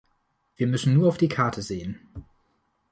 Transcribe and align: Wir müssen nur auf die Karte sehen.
Wir 0.55 0.65
müssen 0.65 0.95
nur 0.95 1.07
auf 1.09 1.19
die 1.19 1.27
Karte 1.29 1.61
sehen. 1.61 1.99